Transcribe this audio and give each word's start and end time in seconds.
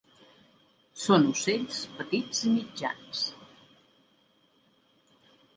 Són 1.01 1.27
ocells 1.33 1.83
petits 1.99 2.41
i 2.49 2.55
mitjans. 2.55 3.23